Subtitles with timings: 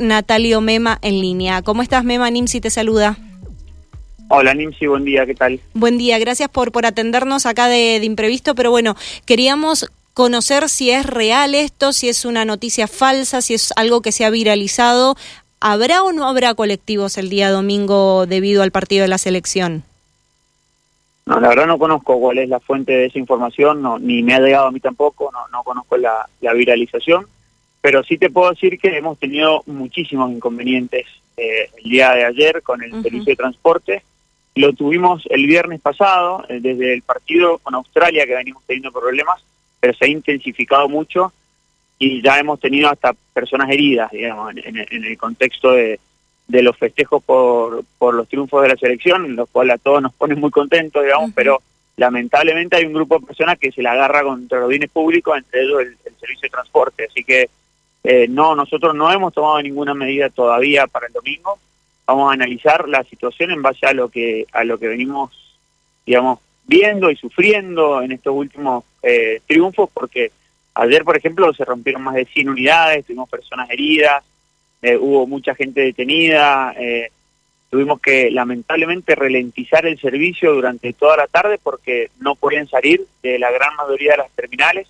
[0.00, 1.62] Natalio Mema en línea.
[1.62, 2.28] ¿Cómo estás, Mema?
[2.28, 3.16] Nimsi te saluda.
[4.28, 5.60] Hola, Nimsi, buen día, ¿qué tal?
[5.72, 10.90] Buen día, gracias por, por atendernos acá de, de imprevisto, pero bueno, queríamos conocer si
[10.90, 15.14] es real esto, si es una noticia falsa, si es algo que se ha viralizado.
[15.60, 19.84] ¿Habrá o no habrá colectivos el día domingo debido al partido de la selección?
[21.26, 24.34] No, la verdad no conozco cuál es la fuente de esa información, no, ni me
[24.34, 27.26] ha llegado a mí tampoco, no, no conozco la, la viralización
[27.84, 31.04] pero sí te puedo decir que hemos tenido muchísimos inconvenientes
[31.36, 34.02] eh, el día de ayer con el servicio de transporte.
[34.54, 39.44] Lo tuvimos el viernes pasado, eh, desde el partido con Australia, que venimos teniendo problemas,
[39.80, 41.34] pero se ha intensificado mucho
[41.98, 46.00] y ya hemos tenido hasta personas heridas, digamos, en, el contexto de,
[46.48, 50.40] los festejos por, por los triunfos de la selección, los cuales a todos nos ponen
[50.40, 51.60] muy contentos, digamos, pero
[51.98, 55.64] lamentablemente hay un grupo de personas que se la agarra contra los bienes públicos, entre
[55.64, 57.08] ellos el servicio de transporte.
[57.10, 57.50] Así que
[58.06, 61.58] eh, no, nosotros no hemos tomado ninguna medida todavía para el domingo.
[62.06, 65.30] Vamos a analizar la situación en base a lo que a lo que venimos,
[66.04, 70.32] digamos, viendo y sufriendo en estos últimos eh, triunfos, porque
[70.74, 74.22] ayer, por ejemplo, se rompieron más de 100 unidades, tuvimos personas heridas,
[74.82, 76.74] eh, hubo mucha gente detenida,
[77.70, 83.38] tuvimos que lamentablemente ralentizar el servicio durante toda la tarde porque no podían salir de
[83.38, 84.88] la gran mayoría de las terminales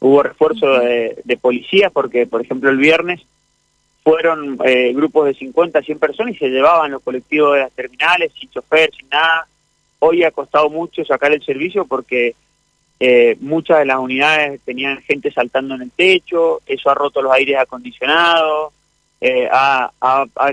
[0.00, 3.20] Hubo refuerzo de, policías porque, por ejemplo, el viernes
[4.02, 8.32] fueron eh, grupos de 50, 100 personas y se llevaban los colectivos de las terminales
[8.32, 9.46] sin chofer, sin nada.
[9.98, 12.34] Hoy ha costado mucho sacar el servicio porque
[12.98, 17.32] eh, muchas de las unidades tenían gente saltando en el techo, eso ha roto los
[17.32, 18.72] aires acondicionados,
[19.20, 19.90] eh, ha,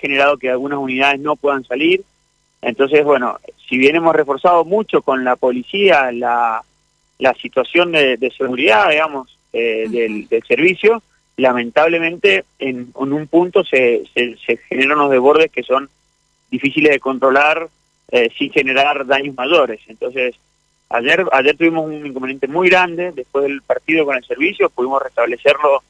[0.00, 2.02] generado que algunas unidades no puedan salir.
[2.60, 6.64] Entonces, bueno, si bien hemos reforzado mucho con la policía la,
[7.18, 11.02] la situación de, seguridad, digamos, eh, del, servicio,
[11.36, 15.88] lamentablemente en, un punto se, se, generan unos desbordes que son
[16.50, 17.68] difíciles de controlar
[18.10, 19.80] eh, sin generar daños mayores.
[19.88, 20.36] Entonces,
[20.88, 25.82] ayer, ayer tuvimos un inconveniente muy grande después del partido con el servicio, pudimos restablecerlo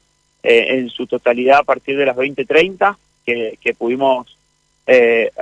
[0.43, 4.38] eh, en su totalidad a partir de las 20.30, que, que pudimos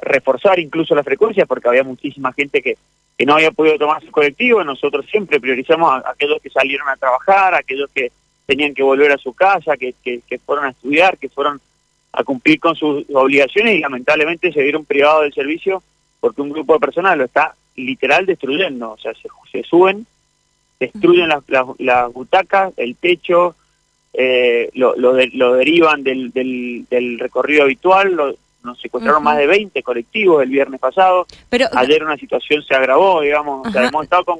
[0.01, 2.77] reforzar incluso la frecuencia porque había muchísima gente que
[3.17, 6.97] que no había podido tomar su colectivo, nosotros siempre priorizamos a, aquellos que salieron a
[6.97, 8.11] trabajar, a aquellos que
[8.45, 11.59] tenían que volver a su casa, que, que, fueron a estudiar, que fueron
[12.13, 15.83] a cumplir con sus obligaciones y lamentablemente se vieron privados del servicio
[16.19, 19.13] porque un grupo de personas lo está literal destruyendo, o sea,
[19.51, 20.05] se, suben,
[20.79, 21.43] destruyen las,
[21.79, 23.55] las, butacas, el techo,
[24.13, 29.47] eh, lo, lo, lo derivan del, del, del recorrido habitual, lo, nos secuestraron más de
[29.47, 31.25] 20 colectivos el viernes pasado.
[31.49, 34.39] Pero, Ayer una situación se agravó, digamos, o sea, hemos estado con,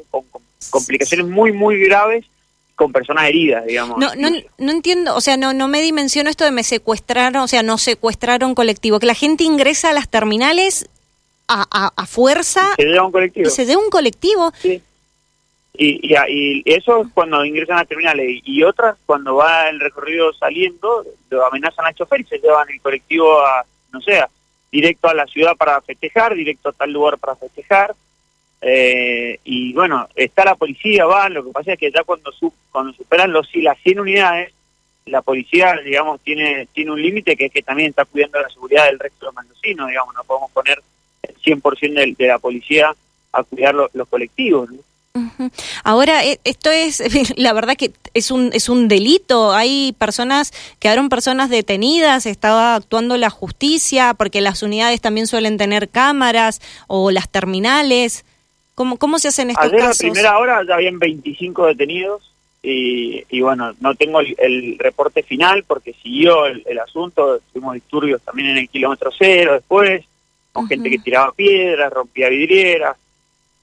[0.70, 2.26] complicaciones muy, muy graves
[2.76, 3.98] con personas heridas, digamos.
[3.98, 7.48] No, no, no entiendo, o sea, no, no me dimensiono esto de me secuestraron, o
[7.48, 10.88] sea, no secuestraron colectivo, que la gente ingresa a las terminales
[11.48, 12.76] a, a, fuerza.
[12.76, 13.48] se lleva un colectivo.
[13.48, 14.52] Y se lleva un colectivo.
[14.60, 14.82] Sí.
[15.74, 18.42] Y, y, eso es cuando ingresan a las terminales.
[18.44, 22.82] Y otras, cuando va el recorrido saliendo, lo amenazan al chofer y se llevan el
[22.82, 24.30] colectivo a, no sea,
[24.72, 27.96] directo a la ciudad para festejar, directo a tal lugar para festejar.
[28.62, 32.32] Eh, y bueno, está la policía, va, lo que pasa es que ya cuando,
[32.72, 34.54] cuando superan los, las 100 unidades,
[35.06, 38.86] la policía, digamos, tiene, tiene un límite que es que también está cuidando la seguridad
[38.86, 40.82] del resto de los mendocinos, digamos, no podemos poner
[41.24, 42.94] el 100% de, de la policía
[43.32, 44.70] a cuidar los colectivos.
[44.72, 44.80] ¿no?
[45.84, 47.02] Ahora, e, esto es,
[47.38, 49.54] la verdad que es un, es un delito.
[49.54, 55.90] Hay personas, quedaron personas detenidas, estaba actuando la justicia, porque las unidades también suelen tener
[55.90, 58.26] cámaras o las terminales.
[58.76, 60.02] ¿Cómo, cómo se hacen estos Ayer casos?
[60.02, 65.64] a primera hora ya habían 25 detenidos y, y bueno, no tengo el, reporte final
[65.64, 70.04] porque siguió el, asunto, tuvimos disturbios también en el kilómetro cero después,
[70.52, 72.98] con gente que tiraba piedras, rompía vidrieras.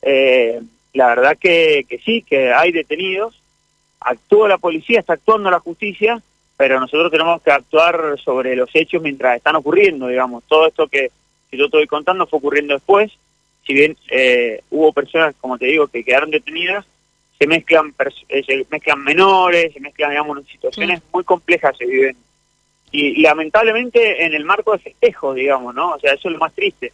[0.01, 0.61] Eh,
[0.95, 3.41] la verdad que, que sí, que hay detenidos,
[4.01, 6.23] actúa la policía, está actuando la justicia,
[6.57, 10.45] pero nosotros tenemos que actuar sobre los hechos mientras están ocurriendo, digamos.
[10.45, 11.11] Todo esto que,
[11.51, 13.11] que yo estoy contando fue ocurriendo después,
[13.67, 16.87] si bien eh, hubo personas, como te digo, que quedaron detenidas,
[17.39, 17.93] se mezclan,
[18.29, 22.17] eh, se mezclan menores, se mezclan, digamos, situaciones muy complejas se viven.
[22.93, 25.95] Y, y, lamentablemente en el marco de festejo, digamos, ¿no?
[25.95, 26.93] O sea, eso es lo más triste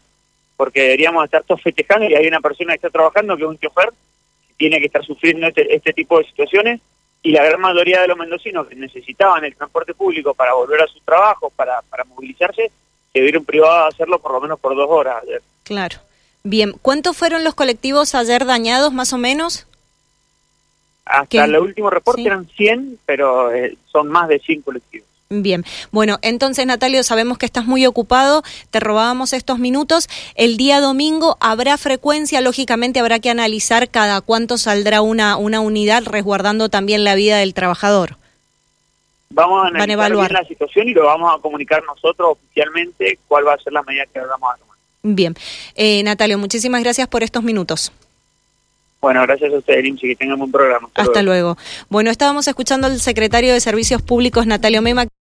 [0.60, 3.58] porque deberíamos estar todos festejando y hay una persona que está trabajando que es un
[3.58, 3.88] chofer
[4.46, 6.82] que tiene que estar sufriendo este, este tipo de situaciones
[7.22, 10.86] y la gran mayoría de los mendocinos que necesitaban el transporte público para volver a
[10.86, 12.70] sus trabajos, para, para movilizarse,
[13.10, 15.40] se vieron privados de hacerlo por lo menos por dos horas ayer.
[15.62, 15.96] Claro.
[16.42, 19.66] Bien, ¿cuántos fueron los colectivos ayer dañados más o menos?
[21.06, 25.08] Hasta el último reporte eran 100, pero eh, son más de 100 colectivos.
[25.32, 30.08] Bien, bueno, entonces Natalio, sabemos que estás muy ocupado, te robábamos estos minutos.
[30.34, 36.02] El día domingo habrá frecuencia, lógicamente habrá que analizar cada cuánto saldrá una, una unidad
[36.04, 38.16] resguardando también la vida del trabajador.
[39.32, 43.58] Vamos a analizar la situación y lo vamos a comunicar nosotros oficialmente cuál va a
[43.58, 44.76] ser la medida que vamos a tomar.
[45.04, 45.36] Bien,
[45.76, 47.92] eh, Natalio, muchísimas gracias por estos minutos.
[49.00, 50.90] Bueno, gracias a ustedes, Linchi, que tengan un programa.
[50.94, 51.56] Hasta, luego.
[51.88, 55.06] Bueno, estábamos escuchando al secretario de Servicios Públicos, Natalio Mema.